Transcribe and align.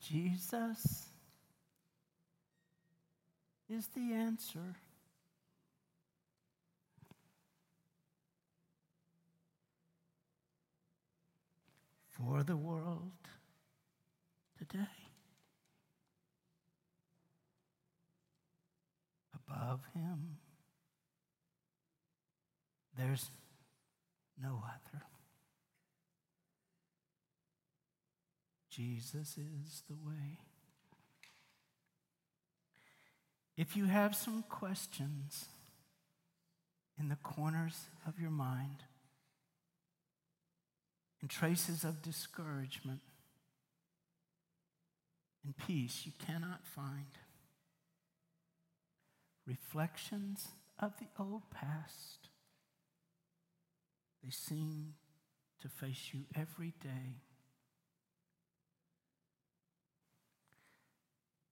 Jesus 0.00 1.06
is 3.68 3.86
the 3.88 4.12
answer. 4.12 4.76
For 12.08 12.42
the 12.42 12.56
world 12.56 13.12
today. 14.58 14.78
Above 19.34 19.80
him, 19.94 20.36
there's 22.96 23.30
no 24.42 24.62
other. 24.64 25.02
Jesus 28.80 29.36
is 29.36 29.82
the 29.90 29.96
way. 30.06 30.38
If 33.58 33.76
you 33.76 33.84
have 33.84 34.16
some 34.16 34.42
questions 34.48 35.46
in 36.98 37.10
the 37.10 37.16
corners 37.16 37.88
of 38.06 38.18
your 38.18 38.30
mind 38.30 38.84
and 41.20 41.28
traces 41.28 41.84
of 41.84 42.00
discouragement 42.00 43.00
and 45.44 45.54
peace 45.58 46.04
you 46.06 46.12
cannot 46.26 46.64
find, 46.64 47.18
reflections 49.46 50.48
of 50.78 50.94
the 50.98 51.22
old 51.22 51.42
past, 51.50 52.30
they 54.24 54.30
seem 54.30 54.94
to 55.60 55.68
face 55.68 56.12
you 56.14 56.20
every 56.34 56.72
day. 56.82 57.20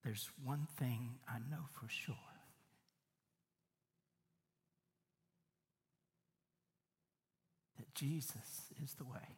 There's 0.09 0.31
one 0.43 0.67
thing 0.75 1.19
I 1.29 1.37
know 1.37 1.65
for 1.71 1.87
sure. 1.87 2.15
That 7.77 7.93
Jesus 7.93 8.73
is 8.83 8.95
the 8.95 9.03
way. 9.03 9.37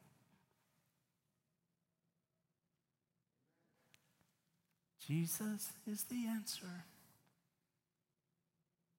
Jesus 5.05 5.73
is 5.86 6.05
the 6.05 6.25
answer 6.25 6.85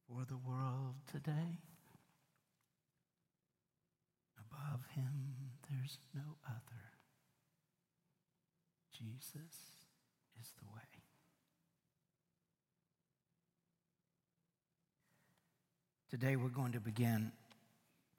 for 0.07 0.27
the 0.29 0.37
world 0.37 0.97
today. 1.11 1.63
Above 4.39 4.85
him, 4.95 5.53
there's 5.71 5.97
no 6.15 6.37
other. 6.47 6.93
Jesus 8.93 9.87
is 10.39 10.53
the 10.59 10.67
way. 10.75 11.02
Today, 16.13 16.37
we're 16.37 16.49
going 16.49 16.73
to 16.73 16.79
begin 16.79 17.33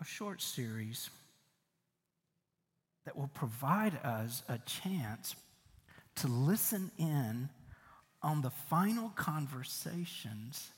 a 0.01 0.03
short 0.03 0.41
series 0.41 1.11
that 3.05 3.15
will 3.15 3.29
provide 3.35 3.93
us 4.03 4.41
a 4.49 4.57
chance 4.65 5.35
to 6.15 6.27
listen 6.27 6.89
in 6.97 7.49
on 8.23 8.41
the 8.41 8.49
final 8.49 9.09
conversations 9.09 10.71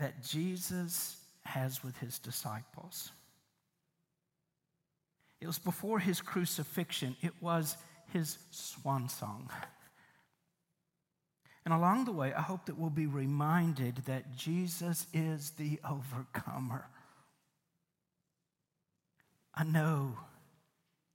that 0.00 0.24
Jesus 0.24 1.18
has 1.44 1.84
with 1.84 1.96
his 1.98 2.18
disciples. 2.18 3.12
It 5.40 5.46
was 5.46 5.60
before 5.60 6.00
his 6.00 6.20
crucifixion, 6.20 7.14
it 7.22 7.34
was 7.40 7.76
his 8.12 8.38
swan 8.50 9.08
song. 9.08 9.50
And 11.68 11.74
along 11.74 12.06
the 12.06 12.12
way, 12.12 12.32
I 12.32 12.40
hope 12.40 12.64
that 12.64 12.78
we'll 12.78 12.88
be 12.88 13.04
reminded 13.04 13.96
that 14.06 14.34
Jesus 14.34 15.06
is 15.12 15.50
the 15.50 15.78
overcomer. 15.86 16.88
I 19.54 19.64
know 19.64 20.16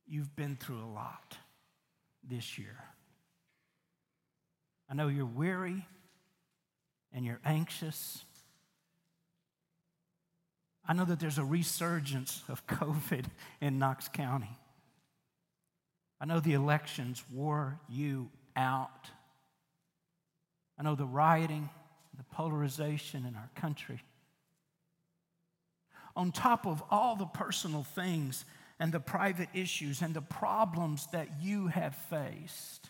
you've 0.05 0.35
been 0.35 0.55
through 0.55 0.77
a 0.77 0.93
lot 0.93 1.37
this 2.23 2.59
year. 2.59 2.83
I 4.87 4.93
know 4.93 5.07
you're 5.07 5.25
weary 5.25 5.87
and 7.11 7.25
you're 7.25 7.41
anxious. 7.43 8.23
I 10.87 10.93
know 10.93 11.05
that 11.05 11.19
there's 11.19 11.39
a 11.39 11.43
resurgence 11.43 12.43
of 12.47 12.67
COVID 12.67 13.25
in 13.59 13.79
Knox 13.79 14.07
County. 14.07 14.55
I 16.21 16.25
know 16.25 16.39
the 16.39 16.53
elections 16.53 17.23
wore 17.31 17.79
you 17.89 18.29
out. 18.55 19.09
I 20.77 20.83
know 20.83 20.95
the 20.95 21.05
rioting, 21.05 21.69
the 22.17 22.23
polarization 22.23 23.25
in 23.25 23.35
our 23.35 23.49
country. 23.55 24.01
On 26.15 26.31
top 26.31 26.65
of 26.65 26.83
all 26.91 27.15
the 27.15 27.25
personal 27.25 27.83
things 27.83 28.45
and 28.79 28.91
the 28.91 28.99
private 28.99 29.49
issues 29.53 30.01
and 30.01 30.13
the 30.13 30.21
problems 30.21 31.07
that 31.11 31.27
you 31.41 31.67
have 31.67 31.95
faced, 31.95 32.89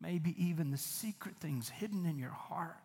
maybe 0.00 0.34
even 0.44 0.70
the 0.70 0.78
secret 0.78 1.36
things 1.40 1.68
hidden 1.68 2.06
in 2.06 2.18
your 2.18 2.30
heart. 2.30 2.76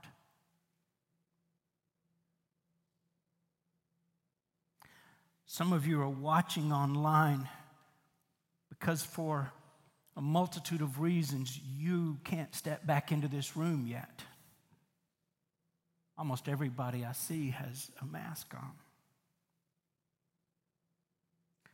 Some 5.46 5.72
of 5.72 5.86
you 5.86 6.02
are 6.02 6.10
watching 6.10 6.72
online 6.72 7.48
because, 8.70 9.04
for 9.04 9.52
a 10.16 10.22
multitude 10.22 10.82
of 10.82 11.00
reasons, 11.00 11.60
you 11.78 12.18
can't 12.24 12.54
step 12.54 12.86
back 12.86 13.12
into 13.12 13.28
this 13.28 13.58
room 13.58 13.86
yet. 13.88 14.22
Almost 16.18 16.48
everybody 16.48 17.04
I 17.04 17.14
see 17.14 17.50
has 17.50 17.90
a 18.02 18.06
mask 18.06 18.54
on. 18.54 18.72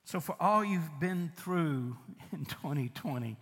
So, 0.06 0.20
for 0.20 0.36
all 0.40 0.64
you've 0.64 1.00
been 1.00 1.32
through 1.36 1.98
in 2.32 2.46
2020, 2.46 3.38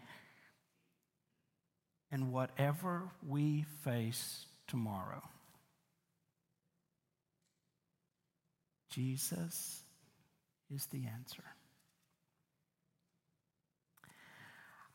and 2.12 2.32
whatever 2.32 3.04
we 3.26 3.66
face 3.84 4.46
tomorrow, 4.68 5.22
Jesus 8.90 9.84
is 10.74 10.88
the 10.88 11.06
answer. 11.06 11.44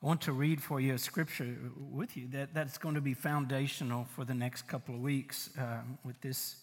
I 0.03 0.07
want 0.07 0.23
to 0.23 0.33
read 0.33 0.61
for 0.61 0.81
you 0.81 0.95
a 0.95 0.99
scripture 0.99 1.57
with 1.77 2.17
you 2.17 2.27
that, 2.33 2.53
that's 2.53 2.77
going 2.77 2.97
to 2.97 3.01
be 3.01 3.15
foundational 3.15 4.05
for 4.17 4.25
the 4.25 4.35
next 4.35 4.63
couple 4.63 4.97
of 4.97 5.01
weeks 5.01 5.51
uh, 5.57 5.83
with, 6.05 6.21
this, 6.21 6.57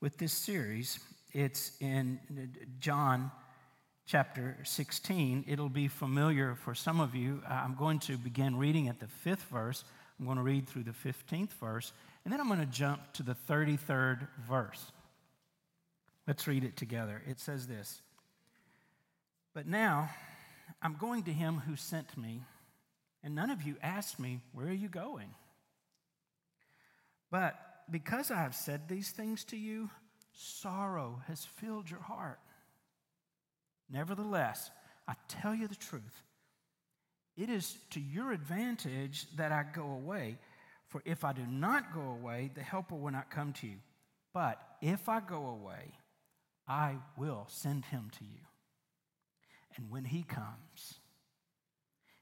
with 0.00 0.18
this 0.18 0.32
series. 0.32 0.98
It's 1.32 1.76
in 1.80 2.18
John 2.80 3.30
chapter 4.04 4.58
16. 4.64 5.44
It'll 5.46 5.68
be 5.68 5.86
familiar 5.86 6.56
for 6.56 6.74
some 6.74 6.98
of 6.98 7.14
you. 7.14 7.40
I'm 7.48 7.76
going 7.76 8.00
to 8.00 8.16
begin 8.16 8.56
reading 8.56 8.88
at 8.88 8.98
the 8.98 9.06
fifth 9.06 9.44
verse. 9.44 9.84
I'm 10.18 10.24
going 10.24 10.38
to 10.38 10.42
read 10.42 10.68
through 10.68 10.84
the 10.84 10.90
15th 10.90 11.52
verse, 11.60 11.92
and 12.24 12.32
then 12.32 12.40
I'm 12.40 12.48
going 12.48 12.58
to 12.58 12.66
jump 12.66 13.12
to 13.12 13.22
the 13.22 13.36
33rd 13.48 14.26
verse. 14.48 14.90
Let's 16.26 16.48
read 16.48 16.64
it 16.64 16.76
together. 16.76 17.22
It 17.28 17.38
says 17.38 17.68
this 17.68 18.00
But 19.54 19.68
now 19.68 20.10
I'm 20.82 20.96
going 20.96 21.22
to 21.22 21.32
him 21.32 21.58
who 21.58 21.76
sent 21.76 22.18
me 22.18 22.42
and 23.26 23.34
none 23.34 23.50
of 23.50 23.64
you 23.64 23.74
asked 23.82 24.20
me, 24.20 24.38
Where 24.52 24.68
are 24.68 24.72
you 24.72 24.88
going? 24.88 25.34
But 27.28 27.58
because 27.90 28.30
I 28.30 28.36
have 28.36 28.54
said 28.54 28.88
these 28.88 29.10
things 29.10 29.42
to 29.46 29.56
you, 29.56 29.90
sorrow 30.32 31.20
has 31.26 31.44
filled 31.44 31.90
your 31.90 32.00
heart. 32.00 32.38
Nevertheless, 33.90 34.70
I 35.08 35.14
tell 35.26 35.56
you 35.56 35.66
the 35.66 35.74
truth. 35.74 36.22
It 37.36 37.50
is 37.50 37.76
to 37.90 38.00
your 38.00 38.30
advantage 38.30 39.26
that 39.34 39.50
I 39.50 39.64
go 39.74 39.90
away. 39.90 40.38
For 40.86 41.02
if 41.04 41.24
I 41.24 41.32
do 41.32 41.44
not 41.48 41.92
go 41.92 42.02
away, 42.02 42.52
the 42.54 42.62
Helper 42.62 42.94
will 42.94 43.10
not 43.10 43.28
come 43.28 43.52
to 43.54 43.66
you. 43.66 43.78
But 44.32 44.60
if 44.80 45.08
I 45.08 45.18
go 45.18 45.48
away, 45.48 45.90
I 46.68 46.98
will 47.16 47.46
send 47.48 47.86
him 47.86 48.08
to 48.18 48.24
you. 48.24 48.46
And 49.76 49.90
when 49.90 50.04
he 50.04 50.22
comes, 50.22 51.00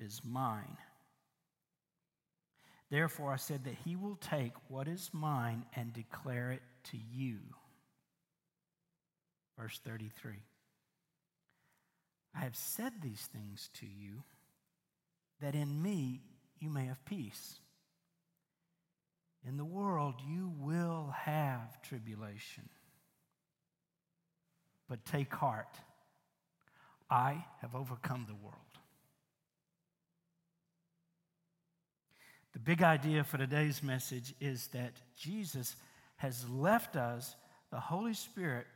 is 0.00 0.20
mine. 0.24 0.76
Therefore, 2.90 3.32
I 3.32 3.36
said 3.36 3.64
that 3.64 3.76
he 3.84 3.96
will 3.96 4.16
take 4.16 4.52
what 4.68 4.88
is 4.88 5.10
mine 5.12 5.64
and 5.76 5.92
declare 5.92 6.52
it 6.52 6.62
to 6.84 6.96
you. 6.96 7.38
Verse 9.58 9.80
33 9.84 10.34
I 12.34 12.40
have 12.40 12.56
said 12.56 12.92
these 13.02 13.28
things 13.32 13.68
to 13.80 13.86
you 13.86 14.22
that 15.40 15.54
in 15.54 15.82
me 15.82 16.20
you 16.58 16.70
may 16.70 16.86
have 16.86 17.04
peace. 17.04 17.60
In 19.46 19.56
the 19.56 19.64
world 19.64 20.14
you 20.26 20.52
will 20.58 21.14
have 21.16 21.80
tribulation. 21.82 22.68
But 24.88 25.04
take 25.04 25.34
heart, 25.34 25.76
I 27.10 27.44
have 27.60 27.74
overcome 27.74 28.26
the 28.26 28.34
world. 28.34 28.67
The 32.58 32.72
big 32.72 32.82
idea 32.82 33.22
for 33.22 33.38
today's 33.38 33.84
message 33.84 34.34
is 34.40 34.66
that 34.68 34.90
Jesus 35.16 35.76
has 36.16 36.44
left 36.48 36.96
us 36.96 37.36
the 37.70 37.78
Holy 37.78 38.14
Spirit 38.14 38.66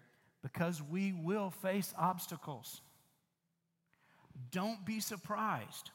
because 0.41 0.81
we 0.81 1.13
will 1.13 1.51
face 1.51 1.93
obstacles. 1.99 2.81
Don't 4.53 4.87
be 4.87 5.01
surprised. 5.01 5.91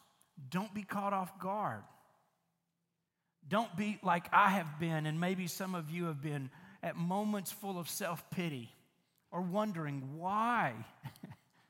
Don't 0.49 0.73
be 0.73 0.83
caught 0.83 1.13
off 1.13 1.39
guard. 1.39 1.81
Don't 3.47 3.73
be 3.77 3.99
like 4.03 4.27
I 4.33 4.49
have 4.49 4.81
been, 4.81 5.05
and 5.05 5.17
maybe 5.17 5.47
some 5.47 5.73
of 5.73 5.89
you 5.89 6.05
have 6.05 6.21
been, 6.21 6.49
at 6.83 6.97
moments 6.97 7.53
full 7.53 7.79
of 7.79 7.87
self 7.89 8.29
pity 8.31 8.69
or 9.31 9.39
wondering 9.39 10.17
why. 10.17 10.73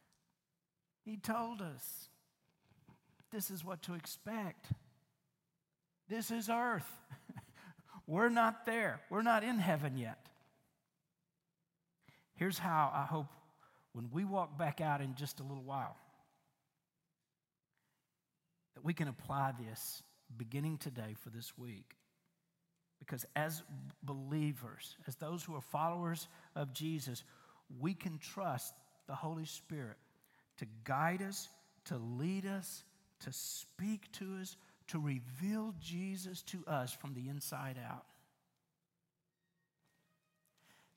he 1.06 1.16
told 1.16 1.62
us 1.62 2.10
this 3.32 3.52
is 3.52 3.64
what 3.64 3.84
to 3.84 3.94
expect. 3.94 4.66
This 6.10 6.32
is 6.32 6.50
earth. 6.50 6.90
We're 8.08 8.30
not 8.30 8.66
there, 8.66 9.02
we're 9.10 9.22
not 9.22 9.44
in 9.44 9.60
heaven 9.60 9.98
yet. 9.98 10.28
Here's 12.36 12.58
how 12.58 12.92
I 12.94 13.04
hope 13.04 13.28
when 13.92 14.10
we 14.12 14.24
walk 14.24 14.58
back 14.58 14.80
out 14.80 15.02
in 15.02 15.16
just 15.16 15.40
a 15.40 15.44
little 15.44 15.64
while 15.64 15.98
that 18.76 18.86
we 18.86 18.94
can 18.94 19.08
apply 19.08 19.54
this 19.60 20.04
beginning 20.38 20.78
today 20.78 21.16
for 21.20 21.32
this 21.32 21.58
week. 21.58 21.96
Because 23.00 23.26
as 23.36 23.64
believers, 24.04 24.96
as 25.08 25.16
those 25.16 25.44
who 25.44 25.56
are 25.56 25.62
followers 25.62 26.28
of 26.56 26.74
Jesus, 26.74 27.24
we 27.80 27.94
can 27.94 28.20
trust 28.20 28.74
the 29.08 29.16
Holy 29.16 29.46
Spirit 29.46 29.98
to 30.58 30.66
guide 30.84 31.22
us, 31.22 31.50
to 31.86 31.98
lead 31.98 32.46
us, 32.46 32.84
to 33.22 33.34
speak 33.34 34.12
to 34.14 34.38
us, 34.42 34.56
to 34.88 35.00
reveal 35.00 35.74
Jesus 35.82 36.42
to 36.44 36.64
us 36.66 36.94
from 36.94 37.14
the 37.14 37.28
inside 37.28 37.78
out. 37.90 38.06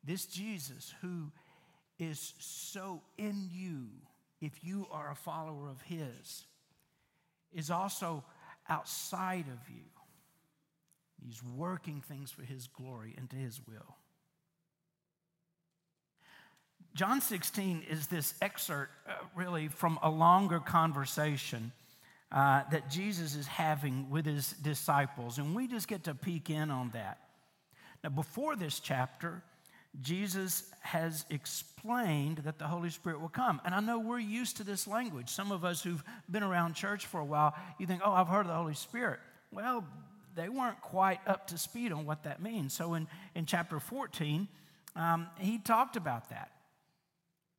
This 0.05 0.27
Jesus 0.27 0.95
who 1.03 1.31
is 1.99 2.35
so 2.39 3.03
in 3.19 3.49
you, 3.53 3.89
if 4.41 4.65
you 4.65 4.87
are 4.91 5.11
a 5.11 5.17
follower 5.17 5.69
of 5.69 5.83
His, 5.83 6.45
is 7.53 7.71
also 7.71 8.25
outside 8.69 9.47
of 9.49 9.69
you. 9.69 9.83
He's 11.23 11.43
working 11.43 12.01
things 12.01 12.31
for 12.31 12.43
His 12.43 12.67
glory 12.67 13.15
and 13.19 13.29
to 13.31 13.37
His 13.37 13.61
will. 13.67 13.97
John 16.95 17.21
16 17.21 17.85
is 17.89 18.07
this 18.09 18.35
excerpt, 18.43 18.91
uh, 19.09 19.13
really, 19.37 19.69
from 19.69 19.99
a 20.03 20.11
longer 20.11 20.59
conversation 20.59 21.73
uh, 22.33 22.63
that 22.71 22.91
Jesus 22.91 23.35
is 23.35 23.47
having 23.47 24.09
with 24.11 24.27
his 24.27 24.53
disciples. 24.53 25.39
And 25.39 25.55
we 25.55 25.67
just 25.67 25.89
get 25.89 26.05
to 26.05 26.15
peek 26.15 26.51
in 26.51 26.71
on 26.71 26.91
that. 26.91 27.19
Now, 28.05 28.11
before 28.11 28.57
this 28.57 28.81
chapter, 28.81 29.43
Jesus 30.01 30.71
has 30.81 31.25
explained 31.31 32.39
that 32.39 32.59
the 32.59 32.67
Holy 32.67 32.91
Spirit 32.91 33.21
will 33.21 33.29
come. 33.29 33.61
And 33.65 33.75
I 33.75 33.81
know 33.81 33.99
we're 33.99 34.21
used 34.21 34.59
to 34.59 34.65
this 34.65 34.87
language. 34.87 35.29
Some 35.29 35.51
of 35.51 35.65
us 35.65 35.83
who've 35.83 36.03
been 36.31 36.45
around 36.45 36.75
church 36.75 37.07
for 37.07 37.21
a 37.21 37.25
while, 37.25 37.55
you 37.79 37.87
think, 37.87 38.01
oh, 38.05 38.13
I've 38.13 38.29
heard 38.29 38.43
of 38.43 38.49
the 38.49 38.55
Holy 38.55 38.75
Spirit. 38.75 39.19
Well, 39.51 39.85
they 40.37 40.49
weren't 40.49 40.81
quite 40.81 41.19
up 41.27 41.49
to 41.49 41.59
speed 41.59 41.91
on 41.91 42.07
what 42.07 42.23
that 42.23 42.41
means. 42.41 42.73
So 42.73 42.95
in, 42.95 43.09
in 43.35 43.47
chapter 43.47 43.81
14, 43.81 44.47
um, 44.95 45.27
he 45.39 45.59
talked 45.59 45.97
about 45.97 46.31
that. 46.31 46.53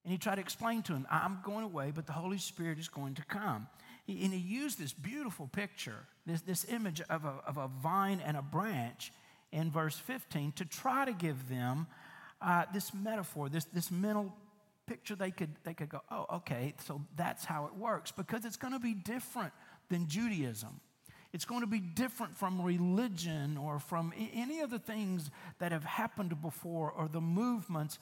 And 0.03 0.11
he 0.11 0.17
tried 0.17 0.35
to 0.35 0.41
explain 0.41 0.81
to 0.83 0.93
him, 0.93 1.05
I'm 1.11 1.39
going 1.43 1.65
away, 1.65 1.91
but 1.93 2.07
the 2.07 2.13
Holy 2.13 2.37
Spirit 2.37 2.79
is 2.79 2.87
going 2.87 3.15
to 3.15 3.25
come. 3.25 3.67
And 4.07 4.33
he 4.33 4.39
used 4.39 4.79
this 4.79 4.93
beautiful 4.93 5.47
picture, 5.47 6.07
this, 6.25 6.41
this 6.41 6.65
image 6.69 7.01
of 7.01 7.23
a, 7.23 7.35
of 7.45 7.57
a 7.57 7.69
vine 7.81 8.21
and 8.25 8.35
a 8.35 8.41
branch 8.41 9.11
in 9.51 9.71
verse 9.71 9.97
15 9.97 10.53
to 10.53 10.65
try 10.65 11.05
to 11.05 11.13
give 11.13 11.49
them 11.49 11.87
uh, 12.41 12.65
this 12.73 12.93
metaphor, 12.93 13.49
this, 13.49 13.65
this 13.65 13.91
mental 13.91 14.33
picture 14.87 15.15
they 15.15 15.31
could, 15.31 15.55
they 15.63 15.73
could 15.73 15.89
go, 15.89 16.01
oh, 16.11 16.25
okay, 16.37 16.73
so 16.85 17.01
that's 17.15 17.45
how 17.45 17.65
it 17.65 17.75
works 17.75 18.11
because 18.11 18.45
it's 18.45 18.57
going 18.57 18.73
to 18.73 18.79
be 18.79 18.93
different 18.93 19.53
than 19.89 20.07
Judaism. 20.07 20.81
It's 21.33 21.45
going 21.45 21.61
to 21.61 21.67
be 21.67 21.79
different 21.79 22.35
from 22.35 22.61
religion 22.61 23.57
or 23.57 23.79
from 23.79 24.13
any 24.33 24.59
of 24.59 24.69
the 24.69 24.79
things 24.79 25.29
that 25.59 25.71
have 25.71 25.85
happened 25.85 26.41
before 26.41 26.91
or 26.91 27.07
the 27.07 27.21
movements. 27.21 27.99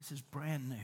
This 0.00 0.12
is 0.12 0.22
brand 0.22 0.70
new. 0.70 0.76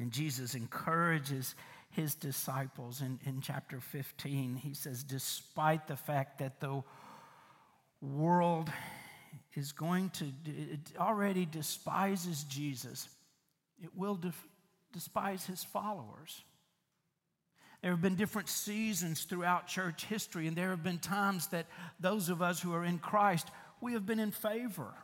And 0.00 0.10
Jesus 0.10 0.54
encourages 0.54 1.54
his 1.90 2.14
disciples 2.14 3.02
in, 3.02 3.20
in 3.24 3.40
chapter 3.40 3.80
15. 3.80 4.56
He 4.56 4.74
says, 4.74 5.02
despite 5.02 5.86
the 5.86 5.96
fact 5.96 6.38
that 6.38 6.60
the 6.60 6.82
world 8.00 8.70
is 9.54 9.72
going 9.72 10.10
to, 10.10 10.24
it 10.46 10.80
already 10.98 11.44
despises 11.44 12.44
Jesus, 12.44 13.08
it 13.82 13.90
will 13.94 14.14
def- 14.14 14.46
despise 14.92 15.44
his 15.44 15.64
followers. 15.64 16.42
There 17.82 17.90
have 17.90 18.02
been 18.02 18.16
different 18.16 18.48
seasons 18.48 19.24
throughout 19.24 19.66
church 19.66 20.04
history, 20.04 20.46
and 20.46 20.56
there 20.56 20.70
have 20.70 20.82
been 20.82 20.98
times 20.98 21.48
that 21.48 21.66
those 21.98 22.28
of 22.28 22.40
us 22.40 22.60
who 22.60 22.72
are 22.72 22.84
in 22.84 22.98
Christ, 22.98 23.48
we 23.80 23.92
have 23.94 24.06
been 24.06 24.18
in 24.18 24.30
favor. 24.30 24.94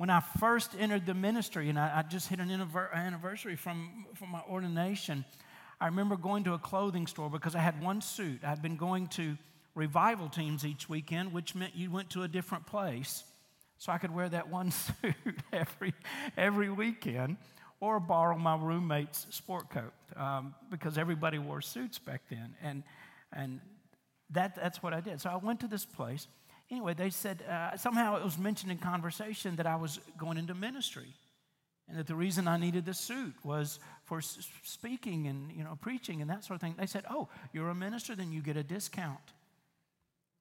When 0.00 0.08
I 0.08 0.20
first 0.20 0.74
entered 0.78 1.04
the 1.04 1.12
ministry, 1.12 1.68
and 1.68 1.78
I, 1.78 1.98
I 1.98 2.02
just 2.02 2.28
hit 2.28 2.40
an 2.40 2.50
anniversary 2.50 3.54
from, 3.54 4.06
from 4.14 4.30
my 4.30 4.40
ordination, 4.48 5.26
I 5.78 5.88
remember 5.88 6.16
going 6.16 6.42
to 6.44 6.54
a 6.54 6.58
clothing 6.58 7.06
store 7.06 7.28
because 7.28 7.54
I 7.54 7.58
had 7.58 7.82
one 7.82 8.00
suit. 8.00 8.42
I'd 8.42 8.62
been 8.62 8.78
going 8.78 9.08
to 9.08 9.36
revival 9.74 10.30
teams 10.30 10.64
each 10.64 10.88
weekend, 10.88 11.34
which 11.34 11.54
meant 11.54 11.76
you 11.76 11.90
went 11.90 12.08
to 12.12 12.22
a 12.22 12.28
different 12.28 12.64
place. 12.64 13.24
So 13.76 13.92
I 13.92 13.98
could 13.98 14.10
wear 14.10 14.26
that 14.30 14.48
one 14.48 14.70
suit 15.02 15.14
every, 15.52 15.92
every 16.34 16.70
weekend 16.70 17.36
or 17.78 18.00
borrow 18.00 18.38
my 18.38 18.56
roommate's 18.56 19.26
sport 19.28 19.68
coat 19.68 19.92
um, 20.16 20.54
because 20.70 20.96
everybody 20.96 21.38
wore 21.38 21.60
suits 21.60 21.98
back 21.98 22.22
then. 22.30 22.54
And, 22.62 22.84
and 23.34 23.60
that, 24.30 24.56
that's 24.56 24.82
what 24.82 24.94
I 24.94 25.02
did. 25.02 25.20
So 25.20 25.28
I 25.28 25.36
went 25.36 25.60
to 25.60 25.68
this 25.68 25.84
place 25.84 26.26
anyway, 26.70 26.94
they 26.94 27.10
said 27.10 27.42
uh, 27.42 27.76
somehow 27.76 28.16
it 28.16 28.24
was 28.24 28.38
mentioned 28.38 28.72
in 28.72 28.78
conversation 28.78 29.56
that 29.56 29.66
I 29.66 29.76
was 29.76 30.00
going 30.18 30.38
into 30.38 30.54
ministry 30.54 31.14
and 31.90 31.98
that 31.98 32.06
the 32.06 32.14
reason 32.14 32.46
I 32.46 32.56
needed 32.56 32.86
the 32.86 32.94
suit 32.94 33.34
was 33.42 33.80
for 34.04 34.20
speaking 34.20 35.26
and 35.26 35.50
you 35.52 35.64
know 35.64 35.76
preaching 35.80 36.20
and 36.20 36.30
that 36.30 36.44
sort 36.44 36.54
of 36.56 36.60
thing. 36.60 36.74
They 36.78 36.86
said, 36.86 37.04
"Oh, 37.10 37.28
you're 37.52 37.68
a 37.68 37.74
minister, 37.74 38.14
then 38.14 38.32
you 38.32 38.40
get 38.40 38.56
a 38.56 38.62
discount." 38.62 39.18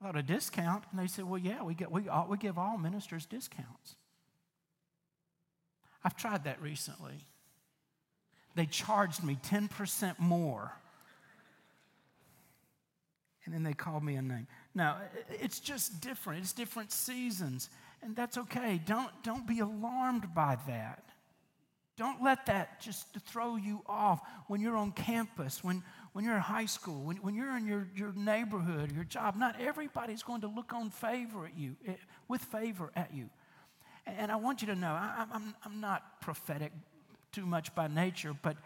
Well, 0.01 0.15
a 0.15 0.23
discount, 0.23 0.85
and 0.91 0.99
they 0.99 1.07
said, 1.07 1.25
"Well, 1.25 1.39
yeah, 1.39 1.63
we 1.63 1.73
get 1.73 1.91
we 1.91 2.07
all, 2.07 2.27
we 2.29 2.37
give 2.37 2.57
all 2.57 2.77
ministers 2.77 3.25
discounts." 3.25 3.95
I've 6.03 6.15
tried 6.15 6.45
that 6.45 6.61
recently. 6.61 7.15
They 8.55 8.67
charged 8.67 9.23
me 9.23 9.37
ten 9.41 9.67
percent 9.67 10.19
more, 10.19 10.71
and 13.49 13.55
then 13.55 13.63
they 13.63 13.73
called 13.73 14.03
me 14.03 14.15
a 14.15 14.21
name. 14.21 14.45
Now, 14.75 14.97
it's 15.41 15.59
just 15.59 16.01
different. 16.01 16.41
It's 16.41 16.53
different 16.53 16.91
seasons. 16.91 17.71
And 18.03 18.15
that's 18.15 18.37
okay. 18.37 18.79
Don't, 18.85 19.09
don't 19.23 19.47
be 19.47 19.59
alarmed 19.59 20.35
by 20.35 20.57
that. 20.67 21.03
Don't 21.97 22.23
let 22.23 22.45
that 22.45 22.79
just 22.79 23.07
throw 23.25 23.55
you 23.55 23.81
off 23.87 24.21
when 24.47 24.61
you're 24.61 24.77
on 24.77 24.91
campus, 24.91 25.63
when, 25.63 25.83
when 26.13 26.23
you're 26.23 26.35
in 26.35 26.41
high 26.41 26.67
school, 26.67 27.01
when, 27.03 27.17
when 27.17 27.33
you're 27.33 27.57
in 27.57 27.65
your, 27.65 27.87
your 27.95 28.13
neighborhood, 28.13 28.91
your 28.91 29.03
job. 29.03 29.35
Not 29.35 29.59
everybody's 29.59 30.21
going 30.21 30.41
to 30.41 30.47
look 30.47 30.71
on 30.71 30.91
favor 30.91 31.45
at 31.47 31.57
you, 31.57 31.75
eh, 31.87 31.93
with 32.27 32.41
favor 32.41 32.91
at 32.95 33.13
you. 33.15 33.29
And 34.05 34.31
I 34.31 34.35
want 34.35 34.61
you 34.61 34.67
to 34.67 34.75
know, 34.75 34.91
I, 34.91 35.25
I'm, 35.33 35.55
I'm 35.65 35.81
not 35.81 36.21
prophetic 36.21 36.71
too 37.31 37.47
much 37.47 37.73
by 37.73 37.87
nature, 37.87 38.35
but 38.43 38.57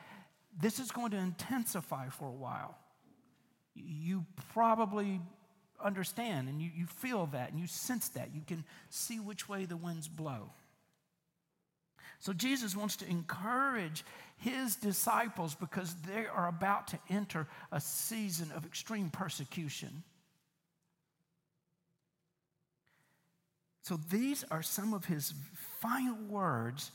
this 0.60 0.78
is 0.78 0.92
going 0.92 1.12
to 1.12 1.18
intensify 1.18 2.10
for 2.10 2.28
a 2.28 2.32
while. 2.34 2.78
You 3.75 4.25
probably 4.53 5.20
understand 5.84 6.48
and 6.48 6.62
you, 6.62 6.70
you 6.75 6.86
feel 6.86 7.27
that 7.27 7.51
and 7.51 7.60
you 7.60 7.68
sense 7.68 8.10
that. 8.10 8.30
You 8.34 8.42
can 8.46 8.63
see 8.89 9.20
which 9.20 9.50
way 9.50 9.65
the 9.65 9.77
winds 9.77 10.08
blow. 10.08 10.50
So 12.20 12.32
Jesus 12.32 12.75
wants 12.75 12.96
to 12.98 13.10
encourage 13.10 14.06
his 14.38 14.77
disciples 14.77 15.56
because 15.56 15.94
they 16.08 16.25
are 16.25 16.48
about 16.48 16.88
to 16.88 17.00
enter 17.10 17.48
a 17.72 17.82
season 17.82 18.51
of 18.56 18.65
extreme 18.65 19.10
persecution. 19.10 20.03
So 23.84 24.00
these 24.10 24.46
are 24.50 24.63
some 24.63 24.94
of 24.94 25.06
his 25.06 25.34
final 25.82 26.15
words 26.30 26.92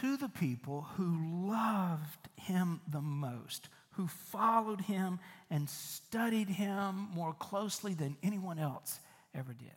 to 0.00 0.16
the 0.16 0.30
people 0.30 0.86
who 0.96 1.50
loved 1.50 2.28
him 2.36 2.80
the 2.90 3.02
most, 3.02 3.68
who 3.96 4.06
followed 4.06 4.80
him 4.80 5.18
and 5.50 5.68
studied 5.68 6.48
him 6.48 7.08
more 7.14 7.34
closely 7.34 7.94
than 7.94 8.16
anyone 8.22 8.58
else 8.58 9.00
ever 9.34 9.52
did. 9.52 9.70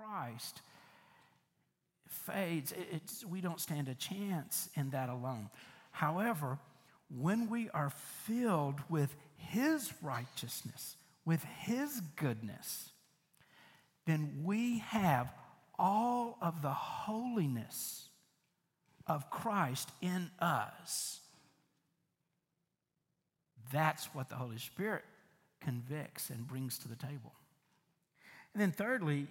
Christ 0.00 0.60
fades, 2.06 2.72
it's, 2.92 3.24
we 3.24 3.40
don't 3.40 3.60
stand 3.60 3.88
a 3.88 3.94
chance 3.94 4.68
in 4.74 4.90
that 4.90 5.08
alone. 5.08 5.48
However, 5.90 6.58
when 7.14 7.48
we 7.48 7.70
are 7.70 7.90
filled 8.24 8.80
with 8.88 9.14
His 9.36 9.92
righteousness, 10.02 10.96
with 11.24 11.42
His 11.44 12.00
goodness, 12.16 12.90
then 14.06 14.42
we 14.44 14.78
have 14.78 15.32
all 15.78 16.38
of 16.40 16.62
the 16.62 16.70
holiness 16.70 18.08
of 19.06 19.30
Christ 19.30 19.90
in 20.00 20.30
us. 20.40 21.20
That's 23.72 24.06
what 24.06 24.28
the 24.28 24.36
Holy 24.36 24.58
Spirit 24.58 25.04
convicts 25.60 26.30
and 26.30 26.46
brings 26.46 26.78
to 26.78 26.88
the 26.88 26.96
table. 26.96 27.32
And 28.54 28.60
then, 28.60 28.72
thirdly, 28.72 29.28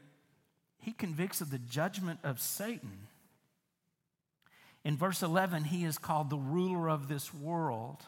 he 0.80 0.92
convicts 0.92 1.42
of 1.42 1.52
the 1.52 1.60
judgment 1.60 2.20
of 2.24 2.40
Satan. 2.40 3.08
In 4.84 4.96
verse 4.96 5.22
11, 5.22 5.66
he 5.66 5.84
is 5.84 5.98
called 5.98 6.30
the 6.30 6.38
ruler 6.38 6.90
of 6.90 7.08
this 7.08 7.34
world, 7.34 8.02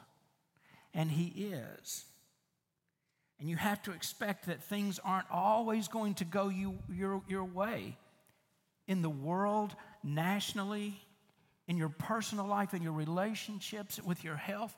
and 0.93 1.11
he 1.11 1.51
is. 1.51 2.05
And 3.39 3.49
you 3.49 3.57
have 3.57 3.81
to 3.83 3.91
expect 3.91 4.45
that 4.45 4.63
things 4.63 4.99
aren't 5.03 5.29
always 5.29 5.87
going 5.87 6.15
to 6.15 6.25
go 6.25 6.47
you, 6.47 6.77
your, 6.89 7.21
your 7.27 7.43
way. 7.43 7.97
In 8.87 9.01
the 9.01 9.09
world, 9.09 9.75
nationally, 10.03 10.99
in 11.67 11.77
your 11.77 11.89
personal 11.89 12.45
life, 12.45 12.73
in 12.73 12.83
your 12.83 12.93
relationships, 12.93 13.99
with 14.01 14.23
your 14.23 14.35
health, 14.35 14.75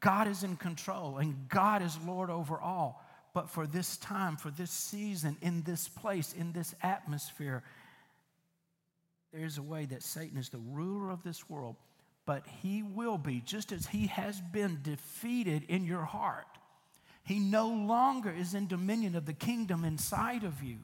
God 0.00 0.28
is 0.28 0.44
in 0.44 0.56
control 0.56 1.16
and 1.18 1.48
God 1.48 1.82
is 1.82 1.96
Lord 2.06 2.30
over 2.30 2.58
all 2.58 3.02
but 3.32 3.48
for 3.48 3.66
this 3.66 3.96
time, 3.96 4.36
for 4.36 4.50
this 4.50 4.70
season, 4.70 5.36
in 5.40 5.62
this 5.62 5.88
place, 5.88 6.32
in 6.32 6.52
this 6.52 6.74
atmosphere, 6.82 7.62
there's 9.32 9.58
a 9.58 9.62
way 9.62 9.84
that 9.86 10.02
Satan 10.02 10.36
is 10.36 10.48
the 10.48 10.58
ruler 10.58 11.10
of 11.10 11.22
this 11.22 11.48
world, 11.48 11.76
but 12.26 12.44
he 12.62 12.82
will 12.82 13.18
be, 13.18 13.40
just 13.40 13.70
as 13.70 13.86
he 13.86 14.08
has 14.08 14.40
been 14.40 14.80
defeated 14.82 15.64
in 15.68 15.84
your 15.84 16.04
heart. 16.04 16.46
He 17.22 17.38
no 17.38 17.68
longer 17.68 18.30
is 18.30 18.54
in 18.54 18.66
dominion 18.66 19.14
of 19.14 19.26
the 19.26 19.32
kingdom 19.32 19.84
inside 19.84 20.42
of 20.42 20.62
you. 20.62 20.78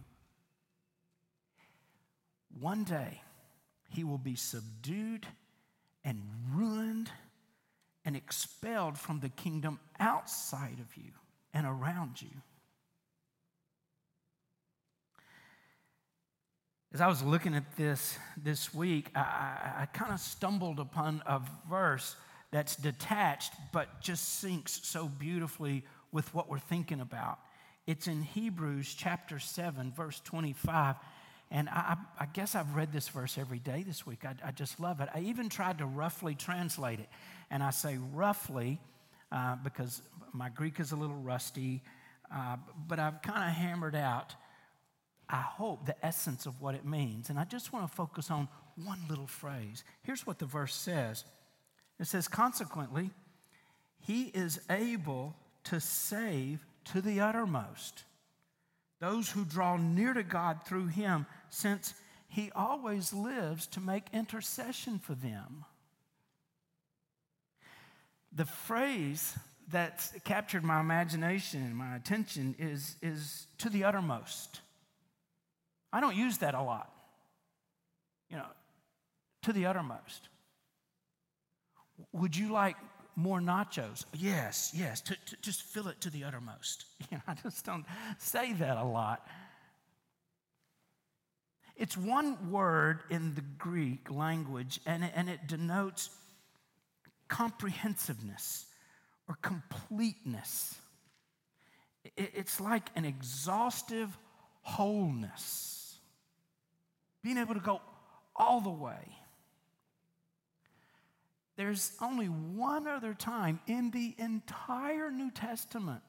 One 2.61 2.85
day, 2.85 3.23
he 3.91 4.05
will 4.05 4.19
be 4.19 4.37
subdued 4.37 5.27
and 6.05 6.23
ruined 6.53 7.11
and 8.05 8.15
expelled 8.15 8.97
from 8.97 9.19
the 9.19 9.29
kingdom 9.29 9.81
outside 9.99 10.79
of 10.81 10.97
you 10.97 11.11
and 11.57 11.67
around 11.67 12.21
you. 12.21 12.29
As 16.93 17.01
I 17.01 17.07
was 17.07 17.23
looking 17.23 17.55
at 17.55 17.77
this 17.77 18.19
this 18.37 18.75
week, 18.75 19.11
I, 19.15 19.21
I, 19.21 19.83
I 19.83 19.87
kind 19.87 20.13
of 20.13 20.21
stumbled 20.21 20.79
upon 20.79 21.23
a 21.27 21.41
verse 21.69 22.15
that's 22.51 22.77
detached 22.77 23.55
but 23.73 24.03
just 24.03 24.45
syncs 24.45 24.85
so 24.85 25.09
beautifully 25.09 25.83
with 26.13 26.33
what 26.35 26.51
we're 26.51 26.59
thinking 26.59 27.01
about. 27.01 27.39
It's 27.87 28.07
in 28.07 28.21
Hebrews 28.21 28.95
chapter 28.95 29.39
7, 29.39 29.93
verse 29.97 30.21
25. 30.25 30.97
And 31.51 31.71
I, 31.71 31.97
I, 32.19 32.27
guess 32.27 32.55
I've 32.55 32.75
read 32.75 32.93
this 32.93 33.09
verse 33.09 33.39
every 33.39 33.61
day 33.61 33.83
this 33.83 34.07
week. 34.07 34.25
I, 34.25 34.35
I, 34.45 34.51
just 34.51 34.79
love 34.81 35.01
it. 35.01 35.09
I 35.15 35.21
even 35.21 35.49
tried 35.49 35.79
to 35.79 35.87
roughly 35.87 36.35
translate 36.35 36.99
it. 36.99 37.09
And 37.51 37.63
I 37.63 37.71
say 37.71 37.99
roughly 38.13 38.79
uh, 39.33 39.57
because 39.63 40.03
my 40.33 40.49
Greek 40.49 40.81
is 40.81 40.93
a 40.93 40.97
little 40.97 41.17
rusty, 41.17 41.83
uh, 42.35 42.57
but 42.89 42.99
I've 42.99 43.23
kind 43.23 43.49
of 43.49 43.55
hammered 43.55 43.95
out, 43.95 44.35
I 45.29 45.41
hope, 45.41 45.87
the 45.87 46.05
essence 46.05 46.47
of 46.47 46.61
what 46.61 46.75
it 46.75 46.85
means. 46.85 47.31
And 47.31 47.39
I 47.39 47.45
just 47.45 47.73
want 47.73 47.89
to 47.89 47.95
focus 47.95 48.31
on 48.31 48.49
one 48.85 49.01
little 49.09 49.27
phrase. 49.27 49.85
Here's 50.03 50.27
what 50.27 50.39
the 50.39 50.47
verse 50.47 50.75
says 50.75 51.25
it 51.99 52.07
says, 52.07 52.29
Consequently, 52.29 53.11
he 54.01 54.25
is 54.25 54.61
able 54.71 55.35
to 55.65 55.81
save 55.81 56.65
to 56.93 57.01
the 57.01 57.21
uttermost 57.21 58.05
those 59.01 59.31
who 59.31 59.45
draw 59.45 59.77
near 59.77 60.15
to 60.15 60.23
God 60.23 60.61
through 60.65 60.87
him, 60.87 61.27
since 61.51 61.95
he 62.29 62.51
always 62.55 63.13
lives 63.13 63.67
to 63.69 63.81
make 63.81 64.05
intercession 64.13 64.99
for 64.99 65.15
them. 65.15 65.65
The 68.33 68.45
phrase 68.45 69.37
that 69.71 70.11
captured 70.25 70.65
my 70.65 70.81
imagination 70.81 71.63
and 71.63 71.77
my 71.77 71.97
attention 71.97 72.55
is, 72.59 72.97
is 73.03 73.47
to 73.59 73.69
the 73.69 73.85
uttermost. 73.85 74.61
I 75.93 76.01
don't 76.01 76.17
use 76.17 76.39
that 76.39 76.55
a 76.55 76.63
lot. 76.63 76.93
You 78.31 78.37
know, 78.37 78.47
to 79.43 79.53
the 79.53 79.67
uttermost. 79.67 80.29
Would 82.13 82.37
you 82.37 82.53
like 82.53 82.77
more 83.15 83.41
nachos? 83.41 84.05
Yes, 84.13 84.73
yes, 84.75 85.01
to, 85.03 85.15
to 85.15 85.37
just 85.41 85.63
fill 85.63 85.89
it 85.89 86.01
to 86.03 86.11
the 86.11 86.25
uttermost. 86.25 86.85
You 87.11 87.19
know, 87.19 87.23
I 87.29 87.35
just 87.35 87.65
don't 87.65 87.85
say 88.19 88.53
that 88.55 88.79
a 88.79 88.85
lot. 88.85 89.27
It's 91.77 91.97
one 91.97 92.51
word 92.51 93.01
in 93.11 93.35
the 93.35 93.43
Greek 93.59 94.11
language, 94.11 94.81
and 94.87 95.05
and 95.15 95.29
it 95.29 95.47
denotes 95.47 96.09
comprehensiveness 97.29 98.67
or 99.29 99.37
completeness. 99.43 100.75
It's 102.17 102.61
like 102.61 102.89
an 102.95 103.05
exhaustive 103.05 104.17
wholeness, 104.63 105.99
being 107.23 107.39
able 107.39 107.55
to 107.55 107.61
go 107.61 107.81
all 108.35 108.61
the 108.61 108.71
way. 108.71 109.17
There's 111.57 111.93
only 112.03 112.27
one 112.27 112.87
other 112.87 113.15
time 113.15 113.61
in 113.67 113.91
the 113.91 114.15
entire 114.19 115.11
New 115.11 115.31
Testament 115.31 116.03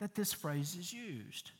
that 0.00 0.14
this 0.14 0.32
phrase 0.32 0.76
is 0.76 0.92
used. 0.92 1.52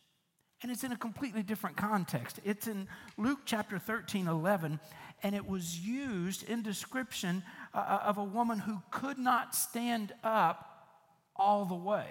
And 0.62 0.72
it's 0.72 0.82
in 0.82 0.92
a 0.92 0.96
completely 0.96 1.42
different 1.42 1.76
context. 1.76 2.40
It's 2.44 2.66
in 2.66 2.88
Luke 3.16 3.40
chapter 3.44 3.78
13, 3.78 4.26
11, 4.26 4.80
and 5.22 5.34
it 5.34 5.46
was 5.46 5.78
used 5.78 6.48
in 6.48 6.62
description 6.62 7.42
uh, 7.74 8.00
of 8.04 8.18
a 8.18 8.24
woman 8.24 8.58
who 8.58 8.80
could 8.90 9.18
not 9.18 9.54
stand 9.54 10.12
up 10.22 10.88
all 11.36 11.64
the 11.64 11.74
way. 11.74 12.08